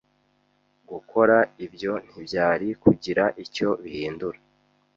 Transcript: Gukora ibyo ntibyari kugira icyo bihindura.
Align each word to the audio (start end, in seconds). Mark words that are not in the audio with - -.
Gukora 0.89 1.37
ibyo 1.65 1.93
ntibyari 2.07 2.67
kugira 2.83 3.23
icyo 3.43 3.69
bihindura. 3.81 4.39